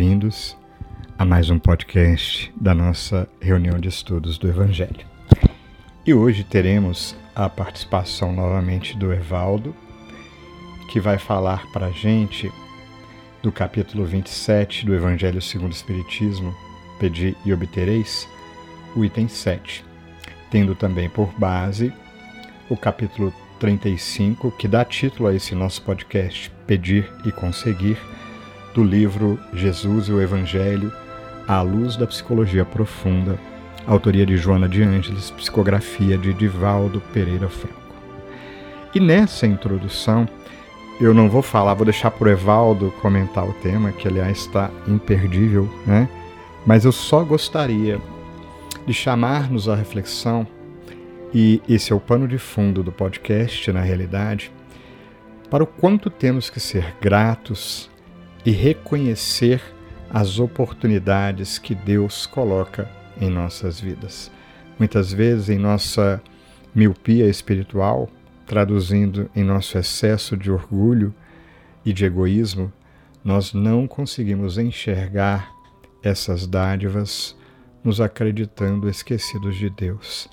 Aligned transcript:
bem-vindos 0.00 0.56
a 1.18 1.26
mais 1.26 1.50
um 1.50 1.58
podcast 1.58 2.50
da 2.58 2.74
nossa 2.74 3.28
reunião 3.38 3.78
de 3.78 3.90
estudos 3.90 4.38
do 4.38 4.48
Evangelho. 4.48 5.06
E 6.06 6.14
hoje 6.14 6.42
teremos 6.42 7.14
a 7.34 7.50
participação 7.50 8.32
novamente 8.32 8.96
do 8.96 9.12
Evaldo, 9.12 9.76
que 10.90 10.98
vai 10.98 11.18
falar 11.18 11.70
para 11.70 11.88
a 11.88 11.90
gente 11.90 12.50
do 13.42 13.52
capítulo 13.52 14.06
27 14.06 14.86
do 14.86 14.94
Evangelho 14.94 15.42
segundo 15.42 15.72
o 15.72 15.74
Espiritismo, 15.74 16.54
Pedi 16.98 17.36
e 17.44 17.52
Obtereis, 17.52 18.26
o 18.96 19.04
item 19.04 19.28
7, 19.28 19.84
tendo 20.50 20.74
também 20.74 21.10
por 21.10 21.30
base 21.38 21.92
o 22.70 22.76
capítulo 22.76 23.34
35, 23.58 24.50
que 24.52 24.66
dá 24.66 24.82
título 24.82 25.28
a 25.28 25.34
esse 25.34 25.54
nosso 25.54 25.82
podcast, 25.82 26.50
Pedir 26.66 27.06
e 27.26 27.30
Conseguir, 27.30 27.98
do 28.74 28.84
livro 28.84 29.38
Jesus 29.52 30.08
e 30.08 30.12
o 30.12 30.20
Evangelho, 30.20 30.92
à 31.46 31.60
luz 31.62 31.96
da 31.96 32.06
psicologia 32.06 32.64
profunda, 32.64 33.38
autoria 33.86 34.24
de 34.24 34.36
Joana 34.36 34.68
de 34.68 34.82
Ângeles, 34.82 35.30
psicografia 35.30 36.16
de 36.16 36.32
Divaldo 36.32 37.02
Pereira 37.12 37.48
Franco. 37.48 37.80
E 38.94 39.00
nessa 39.00 39.46
introdução, 39.46 40.28
eu 41.00 41.14
não 41.14 41.28
vou 41.28 41.42
falar, 41.42 41.74
vou 41.74 41.84
deixar 41.84 42.10
para 42.10 42.28
o 42.28 42.30
Evaldo 42.30 42.92
comentar 43.00 43.44
o 43.44 43.52
tema, 43.54 43.90
que 43.90 44.06
aliás 44.06 44.38
está 44.38 44.70
imperdível, 44.86 45.68
né? 45.86 46.08
Mas 46.66 46.84
eu 46.84 46.92
só 46.92 47.24
gostaria 47.24 48.00
de 48.86 48.92
chamar-nos 48.92 49.68
à 49.68 49.74
reflexão, 49.74 50.46
e 51.32 51.62
esse 51.68 51.92
é 51.92 51.96
o 51.96 52.00
pano 52.00 52.28
de 52.28 52.38
fundo 52.38 52.82
do 52.82 52.92
podcast, 52.92 53.72
na 53.72 53.80
realidade, 53.80 54.52
para 55.48 55.64
o 55.64 55.66
quanto 55.66 56.10
temos 56.10 56.50
que 56.50 56.60
ser 56.60 56.94
gratos 57.00 57.90
e 58.44 58.50
reconhecer 58.50 59.62
as 60.10 60.38
oportunidades 60.38 61.58
que 61.58 61.74
Deus 61.74 62.26
coloca 62.26 62.90
em 63.20 63.30
nossas 63.30 63.80
vidas. 63.80 64.30
Muitas 64.78 65.12
vezes, 65.12 65.48
em 65.48 65.58
nossa 65.58 66.22
miopia 66.74 67.26
espiritual, 67.26 68.08
traduzindo 68.46 69.30
em 69.36 69.44
nosso 69.44 69.78
excesso 69.78 70.36
de 70.36 70.50
orgulho 70.50 71.14
e 71.84 71.92
de 71.92 72.04
egoísmo, 72.04 72.72
nós 73.22 73.52
não 73.52 73.86
conseguimos 73.86 74.58
enxergar 74.58 75.52
essas 76.02 76.46
dádivas, 76.46 77.36
nos 77.84 78.00
acreditando 78.00 78.88
esquecidos 78.88 79.56
de 79.56 79.70
Deus. 79.70 80.28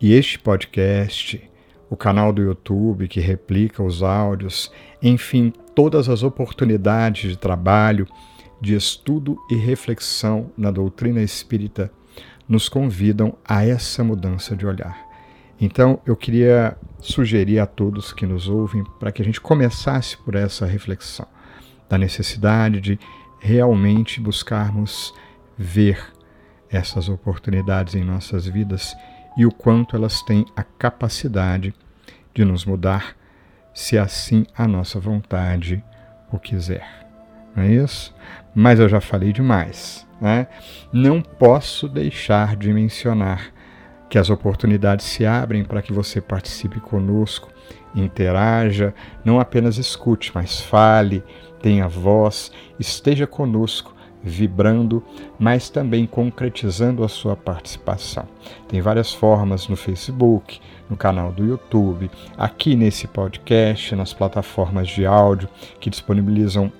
E 0.00 0.12
este 0.12 0.38
podcast, 0.38 1.50
o 1.92 1.96
canal 1.96 2.32
do 2.32 2.40
YouTube 2.40 3.06
que 3.06 3.20
replica 3.20 3.82
os 3.82 4.02
áudios, 4.02 4.72
enfim, 5.02 5.52
todas 5.74 6.08
as 6.08 6.22
oportunidades 6.22 7.32
de 7.32 7.36
trabalho, 7.36 8.08
de 8.58 8.74
estudo 8.74 9.36
e 9.50 9.56
reflexão 9.56 10.50
na 10.56 10.70
doutrina 10.70 11.20
espírita 11.20 11.92
nos 12.48 12.66
convidam 12.66 13.36
a 13.44 13.66
essa 13.66 14.02
mudança 14.02 14.56
de 14.56 14.66
olhar. 14.66 14.96
Então, 15.60 16.00
eu 16.06 16.16
queria 16.16 16.78
sugerir 16.98 17.58
a 17.58 17.66
todos 17.66 18.10
que 18.10 18.24
nos 18.24 18.48
ouvem 18.48 18.82
para 18.98 19.12
que 19.12 19.20
a 19.20 19.24
gente 19.24 19.38
começasse 19.38 20.16
por 20.16 20.34
essa 20.34 20.64
reflexão 20.64 21.26
da 21.90 21.98
necessidade 21.98 22.80
de 22.80 22.98
realmente 23.38 24.18
buscarmos 24.18 25.12
ver 25.58 26.02
essas 26.70 27.10
oportunidades 27.10 27.94
em 27.94 28.02
nossas 28.02 28.46
vidas 28.46 28.96
e 29.36 29.44
o 29.44 29.52
quanto 29.52 29.94
elas 29.94 30.22
têm 30.22 30.46
a 30.56 30.62
capacidade 30.62 31.74
de 32.34 32.44
nos 32.44 32.64
mudar, 32.64 33.16
se 33.74 33.98
assim 33.98 34.46
a 34.56 34.66
nossa 34.66 34.98
vontade 34.98 35.82
o 36.30 36.38
quiser. 36.38 37.06
Não 37.54 37.62
é 37.62 37.68
isso? 37.68 38.14
Mas 38.54 38.80
eu 38.80 38.88
já 38.88 39.00
falei 39.00 39.32
demais. 39.32 40.06
Né? 40.20 40.46
Não 40.92 41.20
posso 41.20 41.88
deixar 41.88 42.56
de 42.56 42.72
mencionar 42.72 43.52
que 44.08 44.18
as 44.18 44.30
oportunidades 44.30 45.06
se 45.06 45.24
abrem 45.24 45.64
para 45.64 45.82
que 45.82 45.92
você 45.92 46.20
participe 46.20 46.78
conosco, 46.80 47.48
interaja, 47.94 48.94
não 49.24 49.40
apenas 49.40 49.78
escute, 49.78 50.30
mas 50.34 50.60
fale, 50.60 51.24
tenha 51.60 51.88
voz, 51.88 52.52
esteja 52.78 53.26
conosco, 53.26 53.94
vibrando, 54.22 55.02
mas 55.38 55.68
também 55.68 56.06
concretizando 56.06 57.02
a 57.02 57.08
sua 57.08 57.34
participação. 57.34 58.28
Tem 58.68 58.80
várias 58.80 59.12
formas 59.12 59.66
no 59.66 59.76
Facebook, 59.76 60.60
no 60.92 60.96
canal 60.96 61.32
do 61.32 61.42
YouTube, 61.42 62.10
aqui 62.36 62.76
nesse 62.76 63.08
podcast, 63.08 63.96
nas 63.96 64.12
plataformas 64.12 64.88
de 64.88 65.06
áudio 65.06 65.48
que 65.80 65.88
disponibilizam 65.88 66.70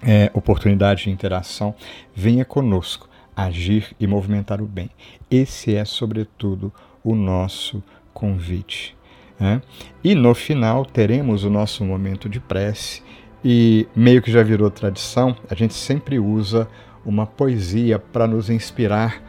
é, 0.00 0.30
oportunidade 0.32 1.04
de 1.04 1.10
interação. 1.10 1.74
Venha 2.14 2.44
conosco 2.44 3.08
agir 3.34 3.96
e 3.98 4.06
movimentar 4.06 4.62
o 4.62 4.66
bem. 4.66 4.90
Esse 5.28 5.74
é, 5.74 5.84
sobretudo, 5.84 6.72
o 7.02 7.16
nosso 7.16 7.82
convite. 8.14 8.96
Né? 9.40 9.60
E 10.04 10.14
no 10.14 10.34
final 10.34 10.84
teremos 10.86 11.42
o 11.42 11.50
nosso 11.50 11.84
momento 11.84 12.28
de 12.28 12.38
prece, 12.38 13.02
e 13.44 13.88
meio 13.96 14.22
que 14.22 14.30
já 14.30 14.44
virou 14.44 14.70
tradição, 14.70 15.34
a 15.50 15.54
gente 15.56 15.74
sempre 15.74 16.16
usa 16.20 16.68
uma 17.04 17.26
poesia 17.26 17.98
para 17.98 18.28
nos 18.28 18.48
inspirar 18.48 19.20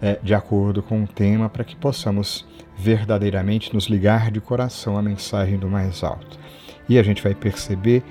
é, 0.00 0.18
de 0.22 0.34
acordo 0.34 0.82
com 0.82 1.02
o 1.02 1.06
tema, 1.06 1.48
para 1.48 1.64
que 1.64 1.76
possamos 1.76 2.46
verdadeiramente 2.76 3.74
nos 3.74 3.84
ligar 3.86 4.30
de 4.30 4.40
coração 4.40 4.96
à 4.96 5.02
mensagem 5.02 5.58
do 5.58 5.68
mais 5.68 6.02
alto. 6.02 6.38
E 6.88 6.98
a 6.98 7.02
gente 7.02 7.22
vai 7.22 7.34
perceber 7.34 8.02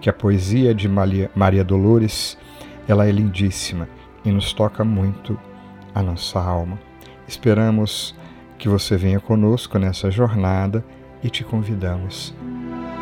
que 0.00 0.08
a 0.08 0.12
poesia 0.12 0.74
de 0.74 0.88
Maria 0.88 1.64
Dolores 1.64 2.36
ela 2.88 3.06
é 3.06 3.10
lindíssima 3.10 3.88
e 4.24 4.30
nos 4.30 4.52
toca 4.52 4.84
muito 4.84 5.38
a 5.94 6.02
nossa 6.02 6.40
alma. 6.40 6.78
Esperamos 7.28 8.14
que 8.58 8.68
você 8.68 8.96
venha 8.96 9.20
conosco 9.20 9.78
nessa 9.78 10.10
jornada 10.10 10.84
e 11.22 11.30
te 11.30 11.44
convidamos. 11.44 12.34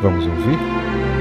Vamos 0.01 0.25
ouvir? 0.25 1.12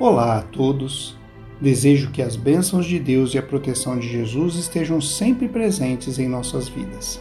Olá 0.00 0.38
a 0.38 0.40
todos. 0.40 1.14
Desejo 1.60 2.10
que 2.10 2.22
as 2.22 2.34
bênçãos 2.34 2.86
de 2.86 2.98
Deus 2.98 3.34
e 3.34 3.38
a 3.38 3.42
proteção 3.42 3.98
de 3.98 4.08
Jesus 4.08 4.54
estejam 4.54 4.98
sempre 4.98 5.46
presentes 5.46 6.18
em 6.18 6.26
nossas 6.26 6.70
vidas. 6.70 7.20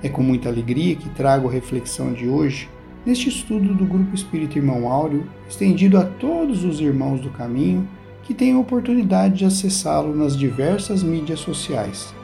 É 0.00 0.08
com 0.08 0.22
muita 0.22 0.48
alegria 0.48 0.94
que 0.94 1.08
trago 1.08 1.48
a 1.48 1.50
reflexão 1.50 2.12
de 2.12 2.28
hoje 2.28 2.70
neste 3.04 3.28
estudo 3.28 3.74
do 3.74 3.84
Grupo 3.84 4.14
Espírito 4.14 4.56
Irmão 4.56 4.86
Áureo, 4.92 5.26
estendido 5.48 5.98
a 5.98 6.04
todos 6.04 6.62
os 6.62 6.80
irmãos 6.80 7.20
do 7.20 7.30
caminho 7.30 7.88
que 8.22 8.32
têm 8.32 8.52
a 8.52 8.60
oportunidade 8.60 9.38
de 9.38 9.44
acessá-lo 9.44 10.14
nas 10.14 10.36
diversas 10.36 11.02
mídias 11.02 11.40
sociais. 11.40 12.14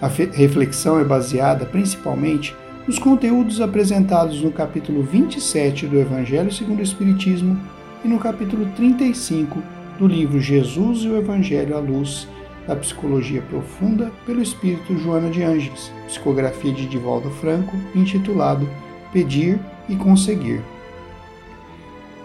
A 0.00 0.06
reflexão 0.06 1.00
é 1.00 1.04
baseada 1.04 1.66
principalmente 1.66 2.54
nos 2.86 3.00
conteúdos 3.00 3.60
apresentados 3.60 4.40
no 4.40 4.52
capítulo 4.52 5.02
27 5.02 5.88
do 5.88 5.98
Evangelho 5.98 6.52
segundo 6.52 6.78
o 6.78 6.84
Espiritismo 6.84 7.73
e 8.04 8.08
no 8.08 8.18
capítulo 8.18 8.66
35 8.76 9.62
do 9.98 10.06
livro 10.06 10.38
Jesus 10.38 11.00
e 11.00 11.08
o 11.08 11.16
Evangelho 11.16 11.74
à 11.74 11.80
Luz 11.80 12.28
da 12.66 12.76
Psicologia 12.76 13.40
Profunda 13.40 14.12
pelo 14.26 14.42
Espírito 14.42 14.96
Joana 14.98 15.30
de 15.30 15.42
Ângeles, 15.42 15.90
psicografia 16.06 16.72
de 16.72 16.86
Divaldo 16.86 17.30
Franco, 17.30 17.74
intitulado 17.94 18.68
Pedir 19.10 19.58
e 19.88 19.96
Conseguir. 19.96 20.62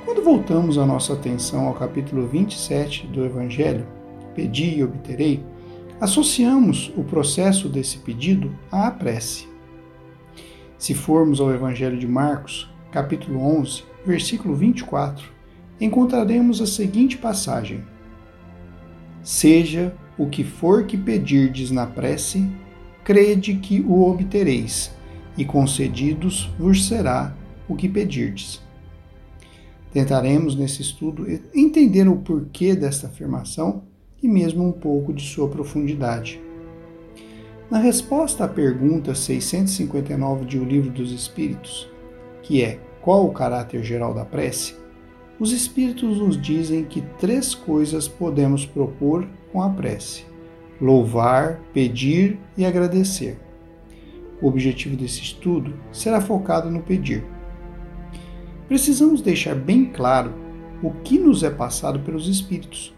Quando 0.04 0.22
voltamos 0.22 0.78
a 0.78 0.86
nossa 0.86 1.14
atenção 1.14 1.68
ao 1.68 1.74
capítulo 1.74 2.28
27 2.28 3.08
do 3.08 3.24
Evangelho, 3.24 3.88
Pedi 4.36 4.78
e 4.78 4.84
Obterei, 4.84 5.42
associamos 6.02 6.92
o 6.98 7.04
processo 7.06 7.70
desse 7.70 8.00
pedido 8.00 8.52
à 8.70 8.92
prece. 8.92 9.48
Se 10.78 10.94
formos 10.94 11.40
ao 11.40 11.54
Evangelho 11.54 11.98
de 11.98 12.08
Marcos, 12.08 12.70
capítulo 12.92 13.42
11, 13.60 13.84
versículo 14.06 14.56
24, 14.56 15.38
encontraremos 15.80 16.62
a 16.62 16.66
seguinte 16.66 17.18
passagem: 17.18 17.84
Seja 19.24 19.94
o 20.18 20.28
que 20.28 20.44
for 20.44 20.86
que 20.86 20.98
pedirdes 20.98 21.72
na 21.72 21.86
prece, 21.86 22.50
crede 23.04 23.56
que 23.56 23.80
o 23.81 24.10
obtereis, 24.10 24.92
e 25.38 25.46
concedidos 25.46 26.50
vos 26.60 26.88
será 26.88 27.36
o 27.68 27.76
que 27.76 27.88
pedirdes. 27.88 28.62
Tentaremos 29.92 30.56
nesse 30.56 30.81
estudo 30.81 31.26
entender 31.54 32.08
o 32.08 32.18
porquê 32.18 32.75
desta 32.75 33.08
afirmação 33.08 33.84
e 34.22 34.28
mesmo 34.28 34.68
um 34.68 34.72
pouco 34.72 35.14
de 35.14 35.24
sua 35.24 35.48
profundidade. 35.48 36.40
Na 37.72 37.80
resposta 37.80 38.46
à 38.46 38.48
pergunta 38.48 39.16
659 39.16 40.46
de 40.46 40.60
O 40.60 40.64
Livro 40.64 40.92
dos 40.92 41.12
Espíritos, 41.12 41.90
que 42.42 42.64
é 42.64 42.80
qual 43.02 43.25
o 43.25 43.32
caráter 43.32 43.84
geral 43.84 44.14
da 44.14 44.25
prece, 44.25 44.75
os 45.39 45.53
Espíritos 45.53 46.18
nos 46.18 46.39
dizem 46.39 46.83
que 46.83 47.01
três 47.18 47.56
coisas 47.56 48.07
podemos 48.07 48.65
propor 48.65 49.25
com 49.51 49.62
a 49.62 49.69
prece: 49.69 50.25
louvar, 50.81 51.62
pedir 51.74 52.38
e 52.57 52.65
agradecer. 52.65 53.39
O 54.41 54.47
objetivo 54.47 54.95
desse 54.95 55.21
estudo 55.21 55.74
será 55.91 56.19
focado 56.19 56.69
no 56.69 56.81
pedir. 56.81 57.24
Precisamos 58.68 59.21
deixar 59.21 59.56
bem 59.56 59.86
claro 59.86 60.33
o 60.83 60.91
que 60.91 61.18
nos 61.18 61.44
é 61.44 61.50
passado 61.50 62.00
pelos 62.01 62.27
Espíritos, 62.27 62.94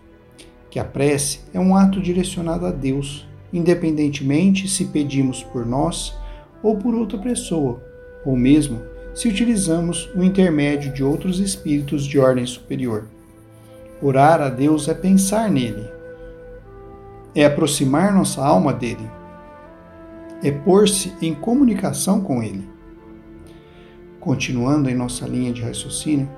que 0.70 0.80
a 0.80 0.86
prece 0.86 1.42
é 1.54 1.60
um 1.60 1.76
ato 1.76 2.02
direcionado 2.02 2.66
a 2.66 2.72
Deus, 2.72 3.28
independentemente 3.54 4.68
se 4.68 4.86
pedimos 4.86 5.44
por 5.44 5.66
nós 5.66 6.16
ou 6.62 6.78
por 6.78 6.94
outra 6.94 7.18
pessoa, 7.18 7.82
ou 8.26 8.36
mesmo 8.36 8.91
se 9.14 9.28
utilizamos 9.28 10.10
o 10.16 10.24
intermédio 10.24 10.92
de 10.94 11.04
outros 11.04 11.40
espíritos 11.40 12.06
de 12.06 12.18
ordem 12.18 12.46
superior. 12.46 13.08
Orar 14.02 14.42
a 14.42 14.50
Deus 14.50 14.88
é 14.88 14.94
pensar 14.94 15.50
nele, 15.50 15.88
é 17.36 17.46
aproximar 17.46 18.14
nossa 18.14 18.44
alma 18.44 18.74
dele, 18.74 19.10
é 20.44 20.52
pôr-se 20.52 21.14
em 21.22 21.36
comunicação 21.36 22.22
com 22.22 22.42
ele. 22.42 22.68
Continuando 24.20 24.90
em 24.90 24.96
nossa 24.96 25.28
linha 25.28 25.52
de 25.52 25.62
raciocínio, 25.62 26.30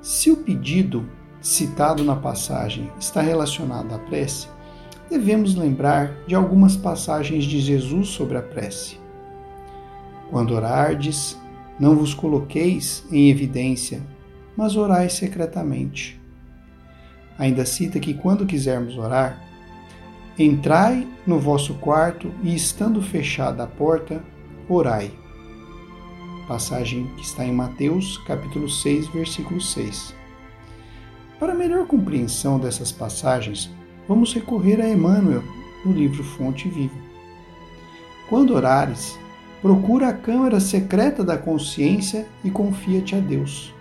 se 0.00 0.30
o 0.30 0.36
pedido 0.36 1.08
citado 1.40 2.02
na 2.02 2.16
passagem 2.16 2.90
está 2.98 3.20
relacionado 3.20 3.94
à 3.94 3.98
prece, 3.98 4.48
devemos 5.08 5.54
lembrar 5.54 6.12
de 6.26 6.34
algumas 6.34 6.76
passagens 6.76 7.44
de 7.44 7.60
Jesus 7.60 8.08
sobre 8.08 8.36
a 8.36 8.42
prece. 8.42 8.98
Quando 10.30 10.54
orardes, 10.54 11.38
não 11.78 11.94
vos 11.94 12.14
coloqueis 12.14 13.04
em 13.10 13.30
evidência, 13.30 14.02
mas 14.56 14.76
orai 14.76 15.10
secretamente. 15.10 16.20
Ainda 17.38 17.66
cita 17.66 18.00
que 18.00 18.14
quando 18.14 18.46
quisermos 18.46 18.96
orar, 18.96 19.42
entrai 20.38 21.06
no 21.26 21.38
vosso 21.38 21.74
quarto 21.74 22.32
e, 22.42 22.54
estando 22.54 23.02
fechada 23.02 23.64
a 23.64 23.66
porta, 23.66 24.22
orai. 24.68 25.10
Passagem 26.48 27.06
que 27.16 27.22
está 27.22 27.44
em 27.44 27.52
Mateus, 27.52 28.18
capítulo 28.18 28.68
6, 28.68 29.08
versículo 29.08 29.60
6. 29.60 30.14
Para 31.38 31.54
melhor 31.54 31.86
compreensão 31.86 32.58
dessas 32.58 32.90
passagens, 32.90 33.70
vamos 34.08 34.32
recorrer 34.32 34.80
a 34.80 34.88
Emmanuel 34.88 35.42
no 35.84 35.92
livro 35.92 36.24
Fonte 36.24 36.68
Viva. 36.68 36.96
Quando 38.28 38.54
orares, 38.54 39.18
Procura 39.62 40.08
a 40.08 40.12
câmara 40.12 40.60
secreta 40.60 41.24
da 41.24 41.38
consciência 41.38 42.26
e 42.44 42.50
confia-te 42.50 43.14
a 43.14 43.20
Deus, 43.20 43.74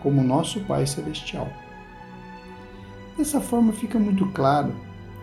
como 0.00 0.22
nosso 0.22 0.60
Pai 0.60 0.86
Celestial. 0.86 1.50
Dessa 3.16 3.40
forma 3.40 3.72
fica 3.72 3.98
muito 3.98 4.26
claro 4.32 4.74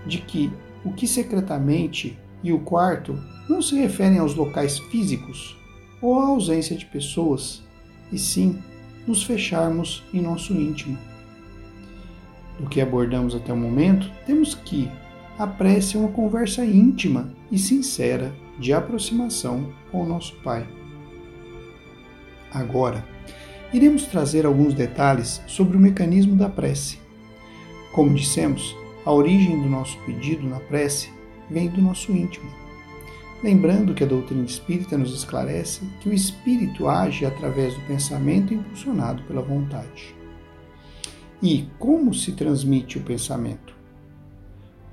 de 0.05 0.17
que 0.17 0.51
o 0.83 0.91
que 0.91 1.07
secretamente 1.07 2.17
e 2.43 2.51
o 2.51 2.59
quarto 2.59 3.17
não 3.47 3.61
se 3.61 3.75
referem 3.75 4.17
aos 4.17 4.33
locais 4.33 4.79
físicos 4.79 5.55
ou 6.01 6.19
à 6.19 6.27
ausência 6.27 6.75
de 6.75 6.85
pessoas, 6.85 7.61
e 8.11 8.17
sim 8.17 8.59
nos 9.05 9.23
fecharmos 9.23 10.03
em 10.13 10.21
nosso 10.21 10.53
íntimo. 10.53 10.97
Do 12.59 12.67
que 12.67 12.81
abordamos 12.81 13.35
até 13.35 13.53
o 13.53 13.57
momento, 13.57 14.09
temos 14.25 14.55
que 14.55 14.89
a 15.37 15.45
prece 15.45 15.95
é 15.95 15.99
uma 15.99 16.09
conversa 16.09 16.65
íntima 16.65 17.33
e 17.51 17.57
sincera 17.57 18.33
de 18.61 18.71
aproximação 18.71 19.73
com 19.91 20.03
o 20.03 20.07
nosso 20.07 20.35
Pai. 20.37 20.67
Agora, 22.53 23.03
iremos 23.73 24.05
trazer 24.05 24.45
alguns 24.45 24.75
detalhes 24.75 25.41
sobre 25.47 25.75
o 25.75 25.79
mecanismo 25.79 26.35
da 26.35 26.47
prece. 26.47 26.99
Como 27.91 28.13
dissemos, 28.13 28.75
a 29.03 29.11
origem 29.11 29.59
do 29.59 29.67
nosso 29.67 29.97
pedido 30.05 30.47
na 30.47 30.59
prece 30.59 31.09
vem 31.49 31.69
do 31.69 31.81
nosso 31.81 32.11
íntimo. 32.11 32.49
Lembrando 33.43 33.95
que 33.95 34.03
a 34.03 34.07
doutrina 34.07 34.45
espírita 34.45 34.95
nos 34.95 35.15
esclarece 35.15 35.81
que 35.99 36.09
o 36.09 36.13
espírito 36.13 36.87
age 36.87 37.25
através 37.25 37.73
do 37.73 37.81
pensamento 37.81 38.53
impulsionado 38.53 39.23
pela 39.23 39.41
vontade. 39.41 40.15
E 41.41 41.67
como 41.79 42.13
se 42.13 42.33
transmite 42.33 42.99
o 42.99 43.01
pensamento? 43.01 43.73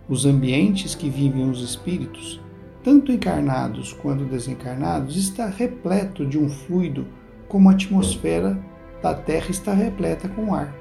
Os 0.09 0.25
ambientes 0.25 0.95
que 0.95 1.11
vivem 1.11 1.51
os 1.51 1.61
espíritos 1.61 2.41
tanto 2.83 3.13
encarnados 3.13 3.93
quanto 3.93 4.25
desencarnados, 4.25 5.17
está 5.17 5.47
repleto 5.47 6.25
de 6.25 6.39
um 6.39 6.49
fluido, 6.49 7.07
como 7.49 7.69
a 7.69 7.73
atmosfera 7.73 8.59
da 9.03 9.15
Terra 9.15 9.51
está 9.51 9.73
repleta 9.73 10.29
com 10.29 10.55
ar. 10.55 10.75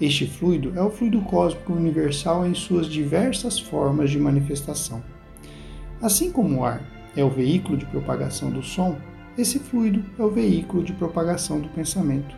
Este 0.00 0.26
fluido 0.26 0.72
é 0.76 0.82
o 0.82 0.90
fluido 0.90 1.20
cósmico 1.22 1.72
universal 1.72 2.46
em 2.46 2.54
suas 2.54 2.86
diversas 2.86 3.60
formas 3.60 4.10
de 4.10 4.18
manifestação. 4.18 5.02
Assim 6.00 6.32
como 6.32 6.60
o 6.60 6.64
ar 6.64 6.82
é 7.16 7.22
o 7.22 7.30
veículo 7.30 7.76
de 7.76 7.86
propagação 7.86 8.50
do 8.50 8.62
som, 8.62 8.96
esse 9.38 9.58
fluido 9.58 10.04
é 10.18 10.22
o 10.22 10.30
veículo 10.30 10.82
de 10.82 10.92
propagação 10.92 11.60
do 11.60 11.68
pensamento. 11.68 12.34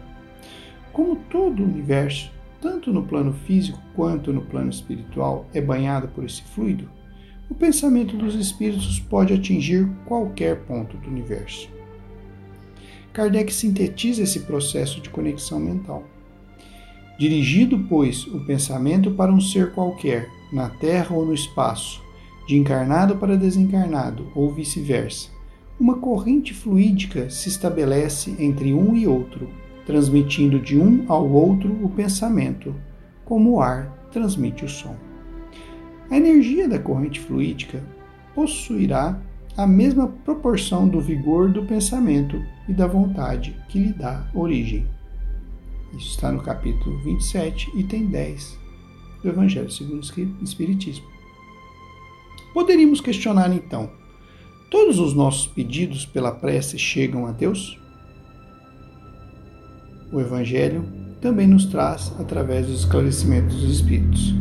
Como 0.93 1.17
todo 1.17 1.63
o 1.63 1.67
universo, 1.67 2.31
tanto 2.61 2.93
no 2.93 3.03
plano 3.03 3.33
físico 3.33 3.81
quanto 3.97 4.33
no 4.33 4.43
plano 4.43 4.71
espiritual, 4.71 5.47
é 5.53 5.61
banhado 5.61 6.09
por 6.09 6.25
esse 6.25 6.43
fluido, 6.43 6.89
o 7.49 7.55
pensamento 7.55 8.17
dos 8.17 8.35
espíritos 8.35 8.99
pode 8.99 9.33
atingir 9.35 9.89
qualquer 10.07 10.61
ponto 10.61 10.97
do 10.97 11.09
universo. 11.09 11.69
Kardec 13.13 13.53
sintetiza 13.53 14.23
esse 14.23 14.41
processo 14.41 15.01
de 15.01 15.09
conexão 15.09 15.61
mental. 15.61 16.05
Dirigido, 17.19 17.79
pois, 17.89 18.27
o 18.27 18.45
pensamento 18.45 19.13
para 19.13 19.33
um 19.33 19.41
ser 19.41 19.73
qualquer, 19.73 20.29
na 20.53 20.69
Terra 20.69 21.15
ou 21.15 21.25
no 21.25 21.33
espaço, 21.33 22.03
de 22.49 22.57
encarnado 22.57 23.17
para 23.17 23.37
desencarnado 23.37 24.31
ou 24.35 24.53
vice-versa, 24.53 25.29
uma 25.79 25.99
corrente 25.99 26.53
fluídica 26.53 27.31
se 27.31 27.49
estabelece 27.49 28.35
entre 28.39 28.75
um 28.75 28.97
e 28.97 29.07
outro, 29.07 29.49
transmitindo 29.87 30.59
de 30.59 30.79
um 30.79 31.05
ao 31.09 31.29
outro 31.29 31.73
o 31.85 31.89
pensamento, 31.89 32.75
como 33.25 33.53
o 33.53 33.61
ar 33.61 34.09
transmite 34.11 34.65
o 34.65 34.69
som. 34.69 34.97
A 36.11 36.17
energia 36.17 36.69
da 36.69 36.79
corrente 36.79 37.21
fluídica 37.21 37.83
possuirá 38.35 39.19
a 39.57 39.67
mesma 39.67 40.09
proporção 40.09 40.89
do 40.89 41.01
vigor 41.01 41.51
do 41.51 41.65
pensamento 41.65 42.43
e 42.69 42.73
da 42.73 42.87
vontade 42.87 43.57
que 43.69 43.79
lhe 43.79 43.93
dá 43.93 44.29
origem. 44.35 44.87
Isso 45.97 46.11
está 46.11 46.33
no 46.33 46.43
capítulo 46.43 46.99
27, 47.05 47.71
item 47.79 48.07
10 48.07 48.59
do 49.23 49.29
Evangelho 49.29 49.71
segundo 49.71 50.03
o 50.03 50.45
Espiritismo. 50.45 51.07
Poderíamos 52.53 53.01
questionar 53.01 53.53
então: 53.53 53.91
todos 54.71 54.99
os 54.99 55.15
nossos 55.15 55.47
pedidos 55.47 56.05
pela 56.05 56.33
prece 56.33 56.79
chegam 56.79 57.27
a 57.27 57.33
Deus? 57.33 57.81
O 60.13 60.21
Evangelho 60.21 60.85
também 61.21 61.47
nos 61.47 61.67
traz 61.67 62.13
através 62.21 62.67
dos 62.67 62.81
esclarecimentos 62.81 63.57
dos 63.63 63.77
Espíritos. 63.77 64.35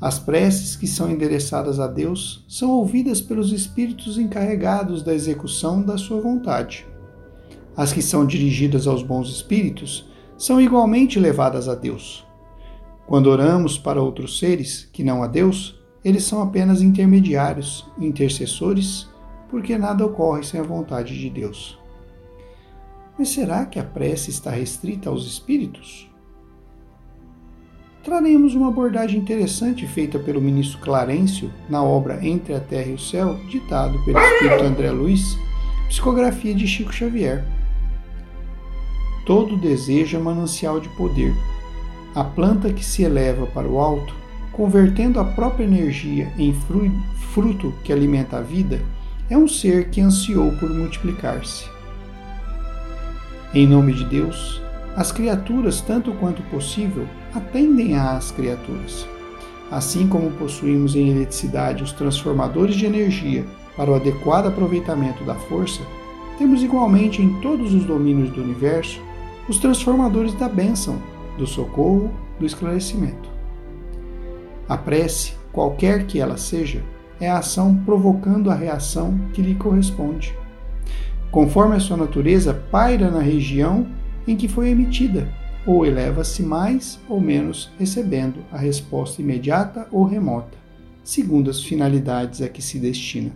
As 0.00 0.18
preces 0.18 0.76
que 0.76 0.86
são 0.86 1.10
endereçadas 1.10 1.78
a 1.78 1.86
Deus 1.86 2.42
são 2.48 2.70
ouvidas 2.70 3.20
pelos 3.20 3.52
espíritos 3.52 4.16
encarregados 4.16 5.02
da 5.02 5.14
execução 5.14 5.82
da 5.82 5.98
sua 5.98 6.18
vontade. 6.20 6.86
As 7.76 7.92
que 7.92 8.00
são 8.00 8.24
dirigidas 8.24 8.86
aos 8.86 9.02
bons 9.02 9.28
espíritos 9.28 10.10
são 10.38 10.58
igualmente 10.58 11.20
levadas 11.20 11.68
a 11.68 11.74
Deus. 11.74 12.26
Quando 13.06 13.26
oramos 13.26 13.76
para 13.76 14.02
outros 14.02 14.38
seres 14.38 14.88
que 14.90 15.04
não 15.04 15.22
a 15.22 15.26
Deus, 15.26 15.78
eles 16.02 16.24
são 16.24 16.40
apenas 16.40 16.80
intermediários, 16.80 17.86
intercessores, 17.98 19.06
porque 19.50 19.76
nada 19.76 20.06
ocorre 20.06 20.42
sem 20.42 20.58
a 20.58 20.62
vontade 20.62 21.18
de 21.18 21.28
Deus. 21.28 21.78
Mas 23.18 23.28
será 23.28 23.66
que 23.66 23.78
a 23.78 23.84
prece 23.84 24.30
está 24.30 24.50
restrita 24.50 25.10
aos 25.10 25.26
espíritos? 25.26 26.09
Traremos 28.02 28.54
uma 28.54 28.68
abordagem 28.68 29.20
interessante 29.20 29.86
feita 29.86 30.18
pelo 30.18 30.40
ministro 30.40 30.78
Clarencio 30.78 31.50
na 31.68 31.82
obra 31.82 32.24
Entre 32.26 32.54
a 32.54 32.60
Terra 32.60 32.90
e 32.90 32.94
o 32.94 32.98
Céu, 32.98 33.36
ditado 33.48 34.02
pelo 34.04 34.18
espírito 34.18 34.64
André 34.64 34.90
Luiz, 34.90 35.36
psicografia 35.88 36.54
de 36.54 36.66
Chico 36.66 36.92
Xavier. 36.92 37.44
Todo 39.26 39.56
desejo 39.56 40.16
é 40.16 40.20
manancial 40.20 40.80
de 40.80 40.88
poder. 40.90 41.34
A 42.14 42.24
planta 42.24 42.72
que 42.72 42.84
se 42.84 43.02
eleva 43.02 43.46
para 43.46 43.68
o 43.68 43.78
alto, 43.78 44.14
convertendo 44.50 45.20
a 45.20 45.24
própria 45.24 45.64
energia 45.64 46.32
em 46.38 46.54
fruto 47.32 47.72
que 47.84 47.92
alimenta 47.92 48.38
a 48.38 48.42
vida, 48.42 48.80
é 49.28 49.36
um 49.36 49.46
ser 49.46 49.90
que 49.90 50.00
ansiou 50.00 50.50
por 50.52 50.70
multiplicar-se. 50.70 51.64
Em 53.54 53.66
nome 53.66 53.92
de 53.92 54.04
Deus, 54.06 54.60
as 54.96 55.12
criaturas, 55.12 55.80
tanto 55.80 56.12
quanto 56.14 56.42
possível, 56.44 57.06
atendem 57.34 57.96
às 57.96 58.30
criaturas. 58.30 59.06
Assim 59.70 60.08
como 60.08 60.32
possuímos 60.32 60.96
em 60.96 61.10
eletricidade 61.10 61.82
os 61.82 61.92
transformadores 61.92 62.74
de 62.74 62.86
energia 62.86 63.44
para 63.76 63.90
o 63.90 63.94
adequado 63.94 64.46
aproveitamento 64.46 65.24
da 65.24 65.34
força, 65.34 65.80
temos 66.38 66.62
igualmente 66.62 67.22
em 67.22 67.40
todos 67.40 67.72
os 67.72 67.84
domínios 67.84 68.30
do 68.30 68.42
universo 68.42 69.00
os 69.48 69.58
transformadores 69.58 70.34
da 70.34 70.48
bênção, 70.48 71.00
do 71.38 71.46
socorro, 71.46 72.10
do 72.38 72.46
esclarecimento. 72.46 73.28
A 74.68 74.76
prece, 74.76 75.34
qualquer 75.52 76.06
que 76.06 76.18
ela 76.18 76.36
seja, 76.36 76.82
é 77.20 77.28
a 77.28 77.38
ação 77.38 77.74
provocando 77.84 78.50
a 78.50 78.54
reação 78.54 79.18
que 79.32 79.42
lhe 79.42 79.54
corresponde, 79.54 80.34
conforme 81.30 81.76
a 81.76 81.80
sua 81.80 81.96
natureza, 81.96 82.54
paira 82.70 83.10
na 83.10 83.20
região 83.20 83.86
em 84.26 84.36
que 84.36 84.48
foi 84.48 84.68
emitida, 84.68 85.32
ou 85.66 85.84
eleva-se 85.84 86.42
mais 86.42 86.98
ou 87.08 87.20
menos, 87.20 87.70
recebendo 87.78 88.44
a 88.50 88.58
resposta 88.58 89.20
imediata 89.20 89.86
ou 89.90 90.04
remota, 90.04 90.56
segundo 91.04 91.50
as 91.50 91.62
finalidades 91.62 92.40
a 92.40 92.48
que 92.48 92.62
se 92.62 92.78
destina. 92.78 93.32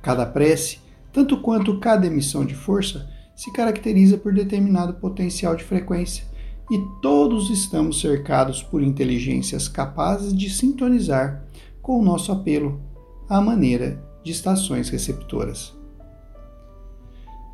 Cada 0.00 0.26
prece, 0.26 0.78
tanto 1.12 1.40
quanto 1.40 1.78
cada 1.78 2.06
emissão 2.06 2.44
de 2.44 2.54
força, 2.54 3.08
se 3.34 3.52
caracteriza 3.52 4.16
por 4.16 4.32
determinado 4.32 4.94
potencial 4.94 5.56
de 5.56 5.64
frequência, 5.64 6.24
e 6.70 6.78
todos 7.02 7.50
estamos 7.50 8.00
cercados 8.00 8.62
por 8.62 8.82
inteligências 8.82 9.68
capazes 9.68 10.32
de 10.34 10.48
sintonizar 10.48 11.44
com 11.82 11.98
o 11.98 12.04
nosso 12.04 12.32
apelo 12.32 12.80
à 13.28 13.40
maneira 13.40 14.02
de 14.24 14.32
estações 14.32 14.88
receptoras. 14.88 15.81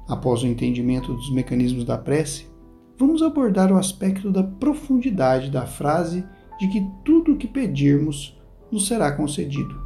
Após 0.09 0.43
o 0.43 0.47
entendimento 0.47 1.13
dos 1.13 1.31
mecanismos 1.31 1.85
da 1.85 1.99
prece, 1.99 2.47
vamos 2.99 3.23
abordar 3.23 3.71
o 3.71 3.77
aspecto 3.77 4.33
da 4.33 4.43
profundidade 4.43 5.51
da 5.51 5.67
frase 5.67 6.25
de 6.59 6.67
que 6.69 6.85
tudo 7.05 7.35
o 7.35 7.37
que 7.37 7.47
pedirmos 7.47 8.37
nos 8.73 8.87
será 8.87 9.13
concedido. 9.13 9.79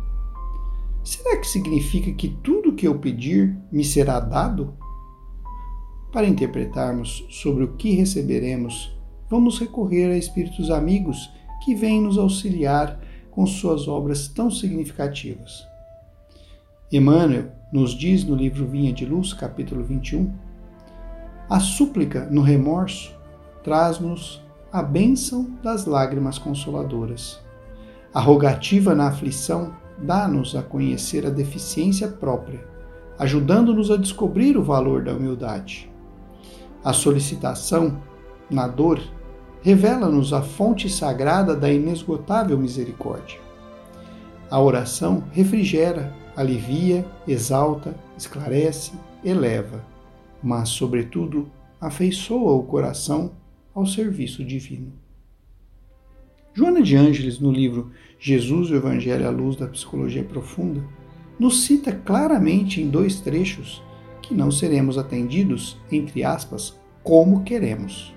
Será 1.03 1.37
que 1.37 1.47
significa 1.47 2.13
que 2.13 2.29
tudo 2.29 2.71
o 2.71 2.75
que 2.75 2.87
eu 2.87 2.99
pedir 2.99 3.59
me 3.73 3.85
será 3.85 4.21
dado? 4.21 4.75
Para 6.13 6.29
interpretarmos 6.29 7.27
sobre 7.29 7.65
o 7.65 7.75
que 7.75 7.91
receberemos, 7.95 8.97
vamos 9.29 9.59
recorrer 9.59 10.13
a 10.13 10.17
espíritos 10.17 10.71
amigos 10.71 11.29
que 11.65 11.75
vêm 11.75 12.01
nos 12.01 12.17
auxiliar 12.17 13.01
com 13.33 13.45
suas 13.47 13.89
obras 13.89 14.29
tão 14.29 14.51
significativas. 14.51 15.67
Emmanuel 16.93 17.51
nos 17.73 17.93
diz 17.93 18.23
no 18.23 18.35
livro 18.35 18.67
Vinha 18.67 18.93
de 18.93 19.07
Luz, 19.07 19.33
capítulo 19.33 19.83
21, 19.83 20.31
a 21.49 21.59
súplica 21.59 22.29
no 22.31 22.43
remorso 22.43 23.15
traz-nos 23.65 24.45
a 24.71 24.83
bênção 24.83 25.51
das 25.63 25.87
lágrimas 25.87 26.39
consoladoras. 26.39 27.41
A 28.13 28.21
rogativa 28.21 28.95
na 28.95 29.09
aflição 29.09 29.75
dá-nos 29.97 30.55
a 30.55 30.63
conhecer 30.63 31.27
a 31.27 31.31
deficiência 31.31 32.09
própria, 32.09 32.63
ajudando-nos 33.19 33.91
a 33.91 33.97
descobrir 33.97 34.59
o 34.59 34.63
valor 34.63 35.03
da 35.03 35.15
humildade. 35.15 35.91
A 36.85 36.93
solicitação 36.93 38.03
na 38.51 38.69
dor 38.69 39.01
revela-nos 39.63 40.35
a 40.35 40.43
fonte 40.43 40.91
sagrada 40.91 41.57
da 41.57 41.73
inesgotável 41.73 42.59
misericórdia. 42.59 43.41
A 44.51 44.61
oração 44.61 45.25
refrigera 45.33 46.21
alivia, 46.37 47.05
exalta, 47.27 47.95
esclarece, 48.17 48.93
eleva, 49.25 49.85
mas, 50.43 50.71
sobretudo, 50.71 51.51
afeiçoa 51.81 52.53
o 52.53 52.63
coração 52.63 53.33
ao 53.75 53.87
serviço 53.87 54.45
divino. 54.45 54.93
Joana 56.55 56.83
de 56.83 56.97
Ângeles, 56.97 57.39
no 57.39 57.51
livro 57.51 57.91
Jesus, 58.19 58.71
o 58.71 58.75
Evangelho 58.75 59.27
à 59.27 59.31
Luz 59.31 59.57
da 59.57 59.67
Psicologia 59.67 60.23
Profunda, 60.23 60.85
nos 61.39 61.65
cita 61.65 61.93
claramente 61.93 62.81
em 62.81 62.89
dois 62.89 63.21
trechos 63.21 63.83
que 64.21 64.35
não 64.35 64.51
seremos 64.51 64.99
atendidos, 64.99 65.77
entre 65.91 66.23
aspas, 66.23 66.79
como 67.03 67.43
queremos. 67.43 68.15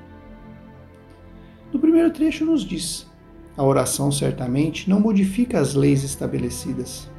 No 1.74 1.80
primeiro 1.80 2.12
trecho, 2.12 2.46
nos 2.46 2.64
diz: 2.64 3.10
a 3.58 3.64
oração 3.64 4.12
certamente 4.12 4.90
não 4.90 5.00
modifica 5.00 5.60
as 5.60 5.74
leis 5.74 6.04
estabelecidas, 6.04 7.10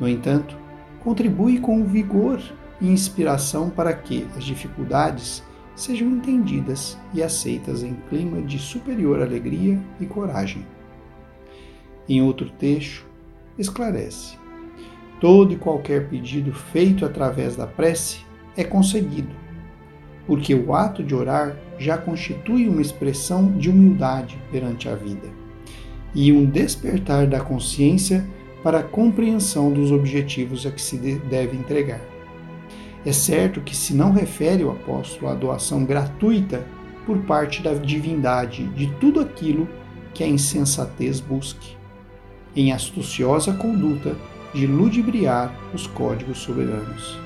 no 0.00 0.08
entanto, 0.08 0.56
contribui 1.00 1.58
com 1.58 1.84
vigor 1.84 2.40
e 2.80 2.88
inspiração 2.88 3.70
para 3.70 3.92
que 3.92 4.26
as 4.36 4.44
dificuldades 4.44 5.42
sejam 5.74 6.08
entendidas 6.08 6.98
e 7.14 7.22
aceitas 7.22 7.82
em 7.82 7.94
clima 8.08 8.42
de 8.42 8.58
superior 8.58 9.22
alegria 9.22 9.78
e 10.00 10.06
coragem. 10.06 10.66
Em 12.08 12.22
outro 12.22 12.50
texto, 12.50 13.06
esclarece: 13.58 14.36
todo 15.20 15.52
e 15.52 15.56
qualquer 15.56 16.08
pedido 16.08 16.52
feito 16.52 17.04
através 17.04 17.56
da 17.56 17.66
prece 17.66 18.20
é 18.56 18.64
concedido, 18.64 19.34
porque 20.26 20.54
o 20.54 20.74
ato 20.74 21.02
de 21.02 21.14
orar 21.14 21.56
já 21.78 21.96
constitui 21.96 22.68
uma 22.68 22.82
expressão 22.82 23.52
de 23.52 23.70
humildade 23.70 24.38
perante 24.50 24.88
a 24.88 24.94
vida 24.94 25.28
e 26.14 26.32
um 26.32 26.44
despertar 26.44 27.26
da 27.26 27.40
consciência 27.40 28.26
para 28.62 28.80
a 28.80 28.82
compreensão 28.82 29.72
dos 29.72 29.92
objetivos 29.92 30.66
a 30.66 30.70
que 30.70 30.80
se 30.80 30.96
deve 30.96 31.56
entregar. 31.56 32.00
É 33.04 33.12
certo 33.12 33.60
que 33.60 33.76
se 33.76 33.94
não 33.94 34.12
refere 34.12 34.64
o 34.64 34.70
apóstolo 34.70 35.30
à 35.30 35.34
doação 35.34 35.84
gratuita 35.84 36.66
por 37.06 37.18
parte 37.20 37.62
da 37.62 37.72
divindade 37.74 38.64
de 38.68 38.88
tudo 39.00 39.20
aquilo 39.20 39.68
que 40.12 40.24
a 40.24 40.28
insensatez 40.28 41.20
busque, 41.20 41.76
em 42.54 42.72
astuciosa 42.72 43.52
conduta 43.52 44.16
de 44.52 44.66
ludibriar 44.66 45.54
os 45.72 45.86
códigos 45.86 46.38
soberanos. 46.38 47.18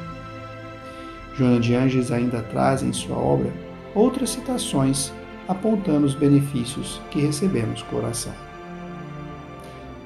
Joana 1.34 1.58
de 1.58 1.74
Anges 1.74 2.12
ainda 2.12 2.42
traz 2.42 2.82
em 2.82 2.92
sua 2.92 3.16
obra 3.16 3.50
outras 3.94 4.30
citações 4.30 5.12
apontando 5.48 6.06
os 6.06 6.14
benefícios 6.14 7.00
que 7.10 7.20
recebemos 7.20 7.82
com 7.82 7.96
oração. 7.96 8.51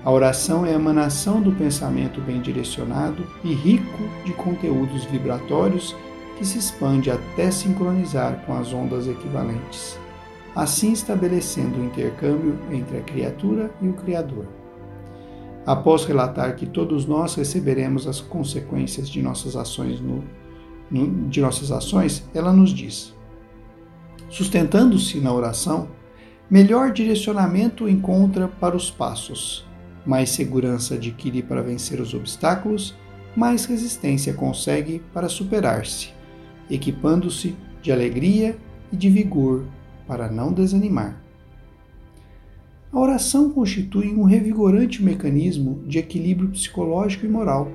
A 0.06 0.10
oração 0.12 0.64
é 0.64 0.70
a 0.70 0.74
emanação 0.74 1.42
do 1.42 1.50
pensamento 1.50 2.20
bem 2.20 2.40
direcionado 2.40 3.26
e 3.42 3.52
rico 3.52 4.04
de 4.24 4.32
conteúdos 4.34 5.04
vibratórios 5.04 5.96
que 6.38 6.46
se 6.46 6.58
expande 6.58 7.10
até 7.10 7.50
sincronizar 7.50 8.44
com 8.46 8.56
as 8.56 8.72
ondas 8.72 9.08
equivalentes, 9.08 9.98
assim 10.54 10.92
estabelecendo 10.92 11.80
o 11.80 11.84
intercâmbio 11.84 12.56
entre 12.70 12.98
a 12.98 13.00
criatura 13.00 13.68
e 13.82 13.88
o 13.88 13.94
Criador. 13.94 14.46
Após 15.66 16.04
relatar 16.04 16.54
que 16.54 16.66
todos 16.66 17.04
nós 17.04 17.34
receberemos 17.34 18.06
as 18.06 18.20
consequências 18.20 19.08
de 19.10 19.20
nossas 19.20 19.56
ações 19.56 20.00
no, 20.00 20.22
no, 20.88 21.28
de 21.28 21.40
nossas 21.40 21.72
ações, 21.72 22.22
ela 22.32 22.52
nos 22.52 22.70
diz: 22.70 23.12
sustentando-se 24.28 25.18
na 25.18 25.32
oração, 25.32 25.88
melhor 26.48 26.92
direcionamento 26.92 27.88
encontra 27.88 28.46
para 28.46 28.76
os 28.76 28.88
passos 28.88 29.66
mais 30.06 30.30
segurança 30.30 30.94
adquire 30.94 31.42
para 31.42 31.62
vencer 31.62 32.00
os 32.00 32.14
obstáculos, 32.14 32.94
mais 33.34 33.64
resistência 33.64 34.32
consegue 34.32 35.02
para 35.12 35.28
superar-se, 35.28 36.10
equipando-se 36.70 37.54
de 37.82 37.92
alegria 37.92 38.56
e 38.92 38.96
de 38.96 39.10
vigor 39.10 39.64
para 40.06 40.30
não 40.30 40.52
desanimar. 40.52 41.20
A 42.92 42.98
oração 42.98 43.50
constitui 43.50 44.14
um 44.14 44.22
revigorante 44.22 45.02
mecanismo 45.02 45.82
de 45.86 45.98
equilíbrio 45.98 46.48
psicológico 46.48 47.26
e 47.26 47.28
moral, 47.28 47.70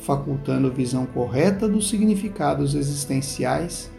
facultando 0.00 0.72
visão 0.72 1.06
correta 1.06 1.68
dos 1.68 1.88
significados 1.88 2.74
existenciais 2.74 3.90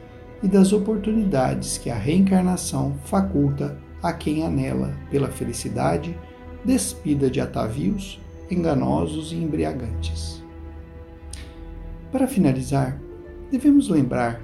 e 0.42 0.48
das 0.48 0.74
oportunidades 0.74 1.78
que 1.78 1.90
a 1.90 1.96
reencarnação 1.96 2.96
faculta 3.06 3.78
a 4.02 4.12
quem 4.12 4.46
anela 4.46 4.94
pela 5.12 5.30
felicidade 5.30 6.18
despida 6.64 7.30
de 7.30 7.40
atavios 7.40 8.20
enganosos 8.50 9.32
e 9.32 9.36
embriagantes. 9.36 10.44
Para 12.12 12.28
finalizar, 12.28 13.00
devemos 13.52 13.88
lembrar 13.88 14.42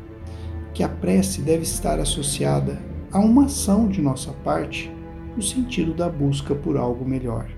que 0.73 0.83
a 0.83 0.89
prece 0.89 1.41
deve 1.41 1.63
estar 1.63 1.99
associada 1.99 2.79
a 3.11 3.19
uma 3.19 3.45
ação 3.45 3.87
de 3.87 4.01
nossa 4.01 4.31
parte 4.43 4.91
no 5.35 5.41
sentido 5.41 5.93
da 5.93 6.09
busca 6.09 6.53
por 6.53 6.77
algo 6.77 7.03
melhor. 7.05 7.49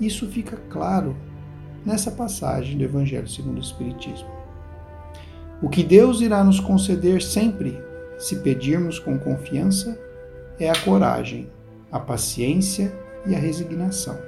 Isso 0.00 0.28
fica 0.28 0.56
claro 0.70 1.16
nessa 1.84 2.10
passagem 2.10 2.78
do 2.78 2.84
Evangelho 2.84 3.28
segundo 3.28 3.58
o 3.58 3.62
Espiritismo. 3.62 4.28
O 5.62 5.68
que 5.68 5.82
Deus 5.82 6.20
irá 6.20 6.42
nos 6.42 6.60
conceder 6.60 7.22
sempre, 7.22 7.78
se 8.18 8.36
pedirmos 8.36 8.98
com 8.98 9.18
confiança, 9.18 9.98
é 10.58 10.68
a 10.68 10.78
coragem, 10.84 11.48
a 11.90 11.98
paciência 11.98 12.92
e 13.26 13.34
a 13.34 13.38
resignação. 13.38 14.18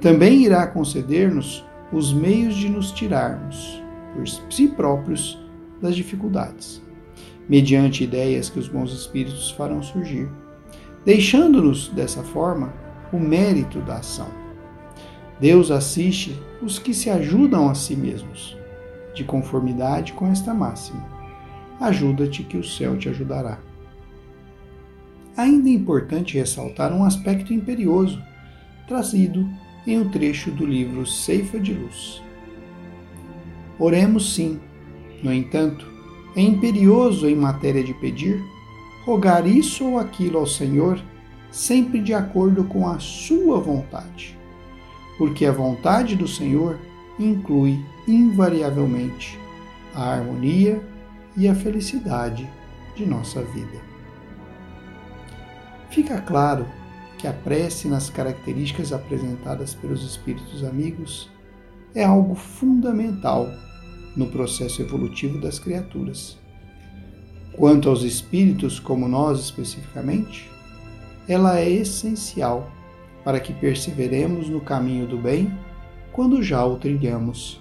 Também 0.00 0.44
irá 0.44 0.66
conceder-nos 0.66 1.64
os 1.92 2.12
meios 2.12 2.54
de 2.54 2.68
nos 2.68 2.90
tirarmos, 2.90 3.82
por 4.14 4.26
si 4.52 4.68
próprios, 4.68 5.38
das 5.80 5.94
dificuldades, 5.94 6.82
mediante 7.48 8.04
ideias 8.04 8.48
que 8.48 8.58
os 8.58 8.68
bons 8.68 8.92
espíritos 8.92 9.50
farão 9.50 9.82
surgir, 9.82 10.28
deixando-nos, 11.04 11.88
dessa 11.88 12.22
forma, 12.22 12.72
o 13.12 13.18
mérito 13.18 13.80
da 13.80 13.96
ação. 13.96 14.28
Deus 15.38 15.70
assiste 15.70 16.40
os 16.62 16.78
que 16.78 16.94
se 16.94 17.10
ajudam 17.10 17.68
a 17.68 17.74
si 17.74 17.94
mesmos, 17.94 18.56
de 19.14 19.22
conformidade 19.22 20.12
com 20.14 20.26
esta 20.26 20.52
máxima: 20.54 21.04
ajuda-te 21.80 22.42
que 22.42 22.56
o 22.56 22.64
céu 22.64 22.96
te 22.96 23.08
ajudará 23.08 23.58
ainda 25.36 25.68
é 25.68 25.72
importante 25.72 26.38
ressaltar 26.38 26.92
um 26.92 27.04
aspecto 27.04 27.52
imperioso 27.52 28.22
trazido 28.88 29.48
em 29.86 29.98
um 29.98 30.08
trecho 30.08 30.50
do 30.50 30.64
livro 30.64 31.06
Ceifa 31.06 31.58
de 31.58 31.74
Luz. 31.74 32.22
Oremos 33.78 34.34
sim. 34.34 34.58
No 35.22 35.32
entanto, 35.32 35.86
é 36.34 36.40
imperioso 36.40 37.28
em 37.28 37.34
matéria 37.34 37.82
de 37.82 37.94
pedir 37.94 38.42
rogar 39.04 39.46
isso 39.46 39.84
ou 39.84 39.98
aquilo 39.98 40.38
ao 40.38 40.46
Senhor, 40.46 41.00
sempre 41.50 42.00
de 42.00 42.12
acordo 42.12 42.64
com 42.64 42.88
a 42.88 42.98
sua 42.98 43.60
vontade. 43.60 44.36
Porque 45.16 45.46
a 45.46 45.52
vontade 45.52 46.16
do 46.16 46.26
Senhor 46.26 46.78
inclui 47.18 47.78
invariavelmente 48.06 49.38
a 49.94 50.12
harmonia 50.12 50.82
e 51.36 51.48
a 51.48 51.54
felicidade 51.54 52.48
de 52.94 53.06
nossa 53.06 53.42
vida. 53.42 53.95
Fica 55.96 56.20
claro 56.20 56.66
que 57.16 57.26
a 57.26 57.32
prece, 57.32 57.88
nas 57.88 58.10
características 58.10 58.92
apresentadas 58.92 59.72
pelos 59.72 60.04
Espíritos 60.04 60.62
amigos, 60.62 61.30
é 61.94 62.04
algo 62.04 62.34
fundamental 62.34 63.48
no 64.14 64.26
processo 64.26 64.82
evolutivo 64.82 65.40
das 65.40 65.58
criaturas. 65.58 66.36
Quanto 67.54 67.88
aos 67.88 68.02
espíritos, 68.02 68.78
como 68.78 69.08
nós 69.08 69.40
especificamente, 69.40 70.50
ela 71.26 71.58
é 71.58 71.70
essencial 71.70 72.70
para 73.24 73.40
que 73.40 73.54
perseveremos 73.54 74.50
no 74.50 74.60
caminho 74.60 75.06
do 75.06 75.16
bem 75.16 75.50
quando 76.12 76.42
já 76.42 76.62
o 76.62 76.76
trilhamos, 76.76 77.58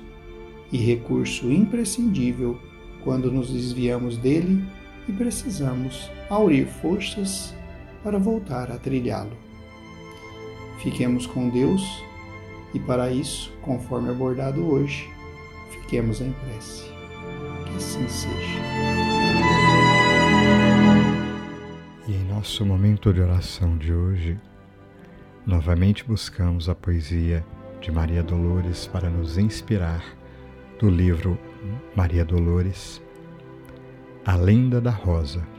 e 0.74 0.78
recurso 0.78 1.50
imprescindível 1.50 2.60
quando 3.02 3.32
nos 3.32 3.50
desviamos 3.50 4.18
dele 4.18 4.62
e 5.08 5.14
precisamos 5.14 6.12
aurir 6.30 6.68
forças 6.68 7.56
para 8.06 8.20
voltar 8.20 8.72
a 8.72 8.78
trilhá-lo. 8.78 9.36
Fiquemos 10.78 11.26
com 11.26 11.50
Deus 11.50 12.06
e, 12.72 12.80
para 12.80 13.10
isso, 13.10 13.52
conforme 13.64 14.12
abordado 14.12 14.64
hoje, 14.64 15.10
fiquemos 15.72 16.22
em 16.22 16.32
prece. 16.32 16.84
Que 17.66 17.76
assim 17.76 18.08
seja. 18.08 18.60
E 22.08 22.14
em 22.14 22.24
nosso 22.26 22.64
momento 22.64 23.12
de 23.12 23.22
oração 23.22 23.76
de 23.76 23.92
hoje, 23.92 24.40
novamente 25.44 26.06
buscamos 26.06 26.70
a 26.70 26.76
poesia 26.76 27.44
de 27.82 27.92
Maria 27.92 28.22
Dolores 28.22 28.86
para 28.86 29.10
nos 29.10 29.40
inspirar 29.40 30.04
do 30.80 30.92
livro 30.92 31.40
Maria 31.96 32.24
Dolores, 32.24 33.02
A 34.24 34.36
Lenda 34.36 34.80
da 34.80 34.92
Rosa. 34.92 35.56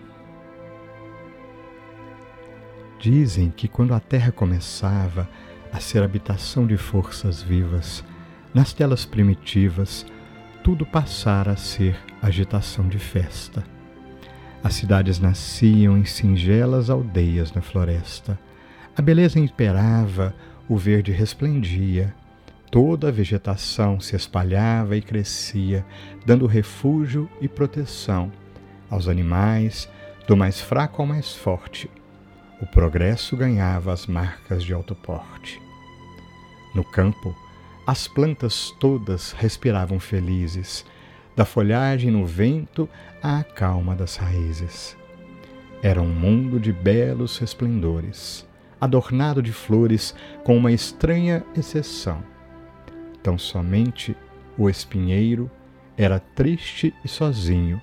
Dizem 2.98 3.50
que 3.50 3.68
quando 3.68 3.94
a 3.94 4.00
terra 4.00 4.32
começava 4.32 5.28
a 5.72 5.78
ser 5.80 6.02
habitação 6.02 6.66
de 6.66 6.76
forças 6.76 7.42
vivas, 7.42 8.02
nas 8.54 8.72
telas 8.72 9.04
primitivas, 9.04 10.06
tudo 10.64 10.86
passara 10.86 11.52
a 11.52 11.56
ser 11.56 11.96
agitação 12.22 12.88
de 12.88 12.98
festa. 12.98 13.62
As 14.64 14.74
cidades 14.74 15.20
nasciam 15.20 15.96
em 15.96 16.04
singelas 16.04 16.90
aldeias 16.90 17.52
na 17.52 17.60
floresta. 17.60 18.38
A 18.96 19.02
beleza 19.02 19.38
imperava, 19.38 20.34
o 20.68 20.76
verde 20.76 21.12
resplendia. 21.12 22.14
Toda 22.70 23.08
a 23.08 23.12
vegetação 23.12 24.00
se 24.00 24.16
espalhava 24.16 24.96
e 24.96 25.02
crescia, 25.02 25.84
dando 26.24 26.46
refúgio 26.46 27.28
e 27.40 27.46
proteção 27.46 28.32
aos 28.90 29.06
animais, 29.06 29.88
do 30.26 30.36
mais 30.36 30.60
fraco 30.60 31.00
ao 31.00 31.06
mais 31.06 31.34
forte. 31.34 31.88
O 32.60 32.66
progresso 32.66 33.36
ganhava 33.36 33.92
as 33.92 34.06
marcas 34.06 34.64
de 34.64 34.72
alto 34.72 34.94
porte. 34.94 35.60
No 36.74 36.82
campo, 36.82 37.36
as 37.86 38.08
plantas 38.08 38.74
todas 38.80 39.32
respiravam 39.32 40.00
felizes, 40.00 40.84
da 41.36 41.44
folhagem 41.44 42.10
no 42.10 42.24
vento 42.24 42.88
à 43.22 43.44
calma 43.44 43.94
das 43.94 44.16
raízes. 44.16 44.96
Era 45.82 46.00
um 46.00 46.08
mundo 46.08 46.58
de 46.58 46.72
belos 46.72 47.36
resplendores, 47.38 48.48
adornado 48.80 49.42
de 49.42 49.52
flores 49.52 50.14
com 50.42 50.56
uma 50.56 50.72
estranha 50.72 51.44
exceção. 51.54 52.24
Tão 53.22 53.36
somente 53.36 54.16
o 54.56 54.70
espinheiro 54.70 55.50
era 55.96 56.18
triste 56.18 56.94
e 57.04 57.08
sozinho, 57.08 57.80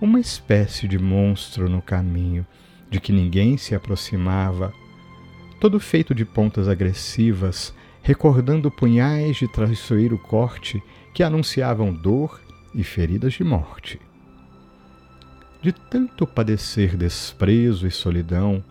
uma 0.00 0.20
espécie 0.20 0.86
de 0.86 0.98
monstro 0.98 1.68
no 1.68 1.82
caminho, 1.82 2.46
de 2.92 3.00
que 3.00 3.10
ninguém 3.10 3.56
se 3.56 3.74
aproximava, 3.74 4.70
todo 5.58 5.80
feito 5.80 6.14
de 6.14 6.26
pontas 6.26 6.68
agressivas 6.68 7.74
recordando 8.02 8.70
punhais 8.70 9.38
de 9.38 9.48
traiçoeiro 9.48 10.18
corte 10.18 10.82
que 11.14 11.22
anunciavam 11.22 11.90
dor 11.90 12.38
e 12.74 12.84
feridas 12.84 13.32
de 13.32 13.42
morte. 13.42 13.98
De 15.62 15.72
tanto 15.72 16.26
padecer 16.26 16.94
desprezo 16.94 17.86
e 17.86 17.90
solidão, 17.90 18.62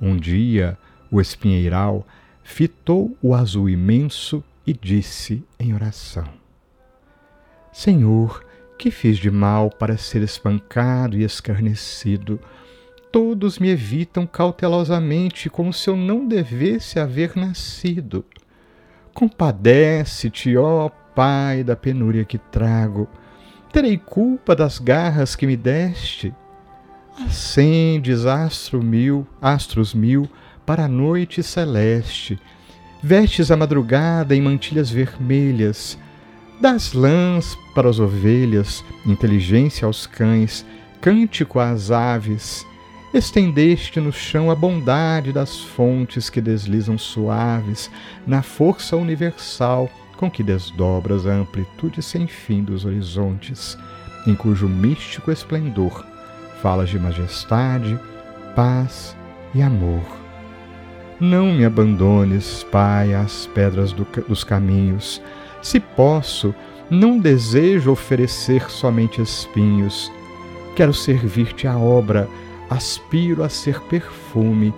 um 0.00 0.16
dia 0.16 0.78
o 1.10 1.20
espinheiral 1.20 2.06
fitou 2.42 3.14
o 3.20 3.34
azul 3.34 3.68
imenso 3.68 4.42
e 4.66 4.72
disse 4.72 5.44
em 5.60 5.74
oração: 5.74 6.26
Senhor, 7.70 8.42
que 8.78 8.90
fiz 8.90 9.18
de 9.18 9.30
mal 9.30 9.68
para 9.68 9.98
ser 9.98 10.22
espancado 10.22 11.18
e 11.18 11.24
escarnecido? 11.24 12.40
Todos 13.16 13.58
me 13.58 13.70
evitam 13.70 14.26
cautelosamente, 14.26 15.48
como 15.48 15.72
se 15.72 15.88
eu 15.88 15.96
não 15.96 16.28
devesse 16.28 17.00
haver 17.00 17.34
nascido. 17.34 18.26
Compadece-te, 19.14 20.54
ó 20.54 20.90
Pai, 21.14 21.64
da 21.64 21.74
penúria 21.74 22.26
que 22.26 22.36
trago. 22.36 23.08
Terei 23.72 23.96
culpa 23.96 24.54
das 24.54 24.78
garras 24.78 25.34
que 25.34 25.46
me 25.46 25.56
deste. 25.56 26.34
Acendes 27.18 28.26
astro 28.26 28.82
mil, 28.82 29.26
astros 29.40 29.94
mil 29.94 30.28
para 30.66 30.84
a 30.84 30.88
noite 30.88 31.42
celeste. 31.42 32.38
Vestes 33.02 33.50
a 33.50 33.56
madrugada 33.56 34.36
em 34.36 34.42
mantilhas 34.42 34.90
vermelhas. 34.90 35.98
Das 36.60 36.92
lãs 36.92 37.56
para 37.74 37.88
as 37.88 37.98
ovelhas, 37.98 38.84
inteligência 39.06 39.86
aos 39.86 40.06
cães, 40.06 40.66
cântico 41.00 41.58
às 41.58 41.90
aves 41.90 42.66
estendeste 43.12 44.00
no 44.00 44.12
chão 44.12 44.50
a 44.50 44.54
bondade 44.54 45.32
das 45.32 45.60
fontes 45.60 46.28
que 46.28 46.40
deslizam 46.40 46.98
suaves 46.98 47.90
na 48.26 48.42
força 48.42 48.96
universal 48.96 49.90
com 50.16 50.30
que 50.30 50.42
desdobras 50.42 51.26
a 51.26 51.32
amplitude 51.32 52.02
sem 52.02 52.26
fim 52.26 52.62
dos 52.62 52.84
horizontes, 52.84 53.76
em 54.26 54.34
cujo 54.34 54.68
místico 54.68 55.30
esplendor 55.30 56.04
falas 56.60 56.88
de 56.88 56.98
majestade, 56.98 57.98
paz 58.54 59.16
e 59.54 59.62
amor. 59.62 60.02
Não 61.20 61.52
me 61.52 61.64
abandones, 61.64 62.64
Pai, 62.64 63.14
às 63.14 63.46
pedras 63.46 63.92
do, 63.92 64.04
dos 64.26 64.44
caminhos. 64.44 65.22
Se 65.62 65.80
posso, 65.80 66.54
não 66.90 67.18
desejo 67.18 67.90
oferecer 67.90 68.68
somente 68.70 69.22
espinhos. 69.22 70.10
Quero 70.74 70.92
servir-te 70.92 71.66
a 71.66 71.78
obra 71.78 72.28
aspiro 72.68 73.42
a 73.42 73.48
ser 73.48 73.80
perfume, 73.82 74.74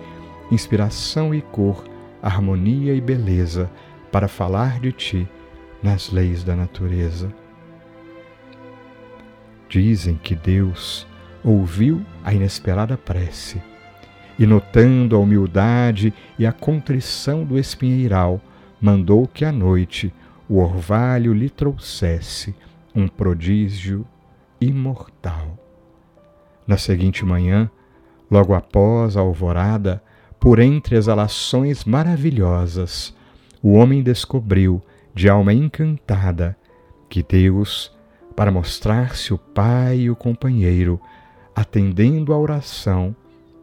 inspiração 0.51 1.33
e 1.33 1.41
cor, 1.41 1.83
harmonia 2.21 2.93
e 2.93 3.01
beleza 3.01 3.69
para 4.11 4.27
falar 4.27 4.79
de 4.79 4.91
ti 4.91 5.27
nas 5.81 6.11
leis 6.11 6.43
da 6.43 6.55
natureza. 6.55 7.31
Dizem 9.67 10.15
que 10.15 10.35
Deus 10.35 11.07
ouviu 11.43 12.05
a 12.23 12.33
inesperada 12.33 12.97
prece 12.97 13.61
e, 14.37 14.45
notando 14.45 15.15
a 15.15 15.19
humildade 15.19 16.13
e 16.37 16.45
a 16.45 16.51
contrição 16.51 17.43
do 17.43 17.57
espinheiral, 17.57 18.41
mandou 18.81 19.27
que 19.27 19.45
à 19.45 19.51
noite 19.51 20.13
o 20.47 20.57
orvalho 20.57 21.33
lhe 21.33 21.49
trouxesse 21.49 22.55
um 22.95 23.07
prodígio 23.07 24.05
imortal. 24.59 25.57
Na 26.65 26.77
seguinte 26.77 27.23
manhã, 27.23 27.69
Logo 28.29 28.53
após 28.53 29.17
a 29.17 29.21
alvorada, 29.21 30.03
por 30.39 30.59
entre 30.59 30.95
exalações 30.95 31.83
maravilhosas, 31.83 33.15
o 33.61 33.73
homem 33.73 34.01
descobriu, 34.01 34.81
de 35.13 35.27
alma 35.27 35.53
encantada, 35.53 36.55
que 37.09 37.23
Deus, 37.23 37.91
para 38.35 38.51
mostrar-se 38.51 39.33
o 39.33 39.37
Pai 39.37 40.01
e 40.01 40.09
o 40.09 40.15
companheiro, 40.15 41.01
atendendo 41.55 42.31
à 42.31 42.37
oração, 42.37 43.15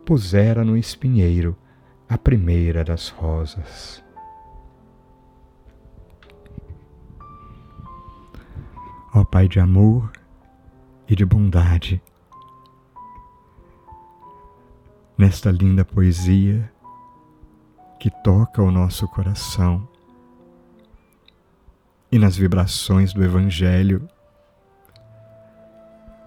pusera 0.05 0.64
no 0.64 0.76
espinheiro 0.76 1.57
a 2.09 2.18
primeira 2.18 2.85
das 2.85 3.09
rosas. 3.09 4.05
Ó 9.14 9.24
Pai 9.24 9.48
de 9.48 9.59
amor 9.59 10.12
e 11.09 11.16
de 11.16 11.24
bondade, 11.24 12.02
nesta 15.16 15.50
linda 15.50 15.85
poesia 15.85 16.70
que 17.98 18.11
toca 18.22 18.62
o 18.62 18.70
nosso 18.70 19.09
coração 19.09 19.88
e 22.12 22.18
nas 22.18 22.37
vibrações 22.37 23.12
do 23.12 23.24
Evangelho 23.24 24.09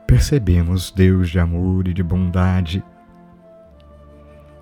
percebemos, 0.05 0.89
Deus 0.89 1.29
de 1.29 1.39
amor 1.39 1.87
e 1.87 1.93
de 1.93 2.01
bondade, 2.01 2.83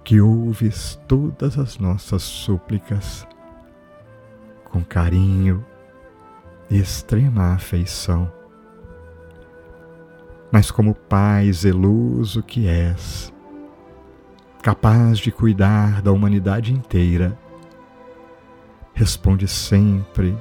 que 0.03 0.19
ouves 0.19 0.99
todas 1.07 1.57
as 1.57 1.77
nossas 1.77 2.21
súplicas 2.21 3.25
com 4.65 4.83
carinho 4.83 5.65
e 6.69 6.77
extrema 6.77 7.53
afeição. 7.53 8.31
Mas, 10.51 10.69
como 10.69 10.93
Pai 10.93 11.51
zeloso 11.51 12.43
que 12.43 12.67
és, 12.67 13.33
capaz 14.61 15.19
de 15.19 15.31
cuidar 15.31 16.01
da 16.01 16.11
humanidade 16.11 16.73
inteira, 16.73 17.37
responde 18.93 19.47
sempre 19.47 20.37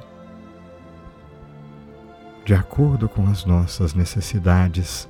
de 2.43 2.53
acordo 2.53 3.07
com 3.07 3.27
as 3.27 3.45
nossas 3.45 3.93
necessidades 3.93 5.07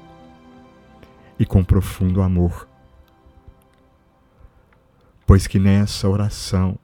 e 1.39 1.45
com 1.45 1.63
profundo 1.63 2.21
amor. 2.21 2.67
Pois 5.25 5.45
que 5.45 5.59
nessa 5.59 6.07
oração, 6.07 6.79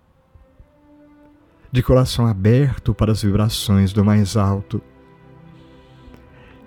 de 1.71 1.81
coração 1.81 2.27
aberto 2.27 2.93
para 2.93 3.11
as 3.11 3.23
vibrações 3.23 3.93
do 3.93 4.03
mais 4.05 4.37
alto, 4.37 4.81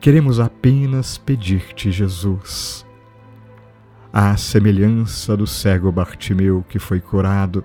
queremos 0.00 0.40
apenas 0.40 1.16
pedir-te, 1.18 1.92
Jesus, 1.92 2.85
à 4.18 4.34
semelhança 4.34 5.36
do 5.36 5.46
cego 5.46 5.92
Bartimeu 5.92 6.64
que 6.66 6.78
foi 6.78 7.02
curado, 7.02 7.62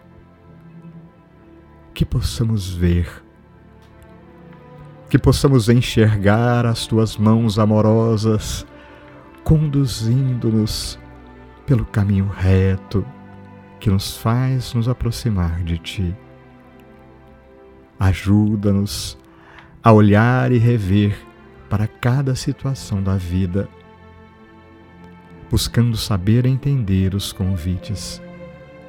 que 1.93 2.03
possamos 2.03 2.69
ver, 2.69 3.23
que 5.09 5.17
possamos 5.17 5.69
enxergar 5.69 6.65
as 6.65 6.85
tuas 6.85 7.15
mãos 7.15 7.57
amorosas 7.57 8.67
conduzindo-nos 9.45 10.99
pelo 11.65 11.85
caminho 11.85 12.27
reto 12.27 13.05
que 13.79 13.89
nos 13.89 14.17
faz 14.17 14.73
nos 14.73 14.89
aproximar 14.89 15.63
de 15.63 15.77
Ti. 15.77 16.17
Ajuda-nos 17.97 19.17
a 19.81 19.93
olhar 19.93 20.51
e 20.51 20.57
rever 20.57 21.17
para 21.69 21.87
cada 21.87 22.35
situação 22.35 23.01
da 23.01 23.15
vida, 23.15 23.69
buscando 25.51 25.97
saber 25.97 26.45
entender 26.45 27.13
os 27.13 27.33
convites 27.33 28.21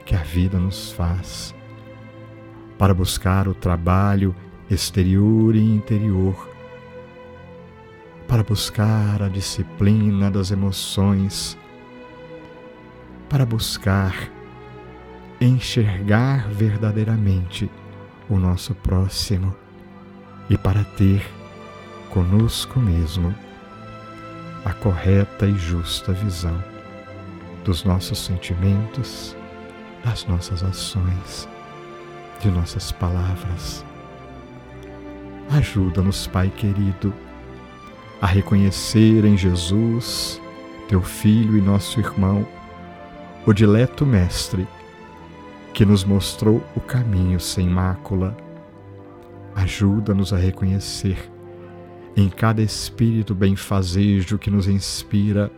que 0.07 0.14
a 0.14 0.22
vida 0.22 0.61
nos 0.61 0.92
faz, 0.92 1.53
para 2.79 2.94
buscar 2.94 3.48
o 3.48 3.55
trabalho 3.55 4.33
exterior 4.70 5.57
e 5.57 5.61
interior, 5.61 6.48
para 8.29 8.44
buscar 8.44 9.20
a 9.25 9.29
disciplina 9.29 10.31
das 10.31 10.53
emoções, 10.53 11.59
para 13.29 13.44
buscar 13.44 14.31
enxergar 15.40 16.48
verdadeiramente 16.48 17.68
o 18.29 18.38
nosso 18.38 18.72
próximo 18.72 19.53
e 20.48 20.57
para 20.57 20.85
ter 20.85 21.29
conosco 22.09 22.79
mesmo 22.79 23.35
a 24.64 24.72
correta 24.72 25.46
e 25.46 25.55
justa 25.57 26.12
visão 26.12 26.62
dos 27.64 27.85
nossos 27.85 28.18
sentimentos, 28.18 29.37
das 30.05 30.27
nossas 30.27 30.62
ações, 30.62 31.48
de 32.40 32.51
nossas 32.51 32.90
palavras. 32.90 33.85
Ajuda-nos, 35.51 36.27
Pai 36.27 36.51
querido, 36.57 37.12
a 38.20 38.27
reconhecer 38.27 39.25
em 39.25 39.37
Jesus, 39.37 40.40
teu 40.88 41.03
Filho 41.03 41.57
e 41.57 41.61
nosso 41.61 42.01
irmão, 42.01 42.46
o 43.46 43.53
dileto 43.53 44.07
Mestre 44.07 44.66
que 45.72 45.85
nos 45.87 46.05
mostrou 46.05 46.62
o 46.77 46.81
caminho 46.81 47.40
sem 47.40 47.68
mácula. 47.68 48.37
Ajuda-nos 49.55 50.33
a 50.33 50.37
reconhecer 50.37 51.31
em 52.16 52.29
cada 52.29 52.62
espírito 52.62 53.35
benfazejo 53.35 54.38
que 54.38 54.51
nos 54.51 54.68
inspira 54.68 55.51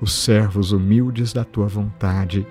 os 0.00 0.12
servos 0.12 0.72
humildes 0.72 1.32
da 1.32 1.44
tua 1.44 1.66
vontade, 1.66 2.46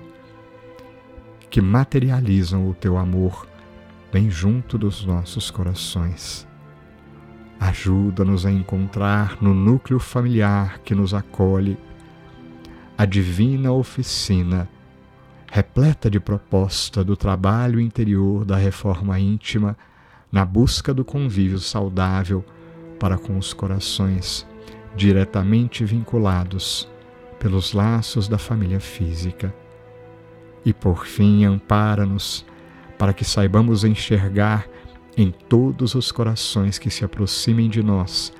que 1.48 1.60
materializam 1.60 2.68
o 2.68 2.74
teu 2.74 2.96
amor 2.96 3.48
bem 4.12 4.30
junto 4.30 4.76
dos 4.76 5.04
nossos 5.04 5.50
corações. 5.50 6.46
Ajuda-nos 7.58 8.46
a 8.46 8.50
encontrar 8.50 9.38
no 9.40 9.52
núcleo 9.52 9.98
familiar 9.98 10.78
que 10.78 10.94
nos 10.94 11.12
acolhe 11.12 11.76
a 12.96 13.04
divina 13.04 13.72
oficina 13.72 14.68
repleta 15.50 16.08
de 16.08 16.20
proposta 16.20 17.02
do 17.02 17.16
trabalho 17.16 17.80
interior 17.80 18.44
da 18.44 18.56
reforma 18.56 19.18
íntima 19.18 19.76
na 20.30 20.44
busca 20.44 20.94
do 20.94 21.04
convívio 21.04 21.58
saudável 21.58 22.44
para 23.00 23.18
com 23.18 23.36
os 23.36 23.52
corações 23.52 24.46
diretamente 24.94 25.84
vinculados 25.84 26.88
pelos 27.40 27.72
laços 27.72 28.28
da 28.28 28.38
família 28.38 28.78
física. 28.78 29.52
E 30.64 30.72
por 30.72 31.06
fim, 31.06 31.44
ampara-nos 31.44 32.46
para 32.96 33.12
que 33.12 33.24
saibamos 33.24 33.82
enxergar 33.82 34.68
em 35.16 35.32
todos 35.32 35.96
os 35.96 36.12
corações 36.12 36.78
que 36.78 36.90
se 36.90 37.04
aproximem 37.04 37.68
de 37.68 37.82
nós 37.82 38.32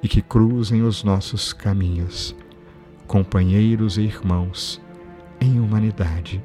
e 0.00 0.08
que 0.08 0.22
cruzem 0.22 0.82
os 0.82 1.02
nossos 1.02 1.52
caminhos, 1.52 2.36
companheiros 3.08 3.98
e 3.98 4.02
irmãos 4.02 4.80
em 5.40 5.58
humanidade 5.58 6.40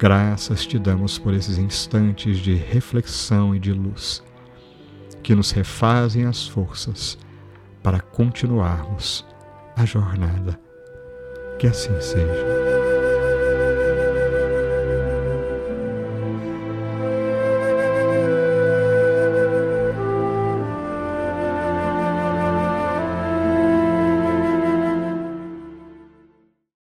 Graças 0.00 0.64
te 0.64 0.78
damos 0.78 1.18
por 1.18 1.34
esses 1.34 1.58
instantes 1.58 2.38
de 2.38 2.54
reflexão 2.54 3.54
e 3.54 3.58
de 3.58 3.70
luz 3.70 4.22
que 5.22 5.34
nos 5.34 5.50
refazem 5.50 6.26
as 6.26 6.46
forças 6.46 7.18
para 7.82 8.00
continuarmos 8.00 9.26
a 9.76 9.84
jornada. 9.84 10.58
Que 11.58 11.66
assim 11.66 11.98
seja. 12.00 12.79